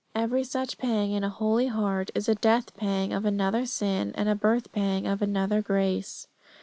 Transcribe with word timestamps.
Every 0.15 0.43
such 0.43 0.79
pang 0.79 1.11
in 1.11 1.23
a 1.23 1.29
holy 1.29 1.67
heart 1.67 2.09
is 2.15 2.27
a 2.27 2.33
death 2.33 2.75
pang 2.75 3.13
of 3.13 3.23
another 3.23 3.67
sin 3.67 4.13
and 4.15 4.27
a 4.27 4.33
birth 4.33 4.71
pang 4.71 5.05
of 5.05 5.21
another 5.21 5.61
grace. 5.61 6.25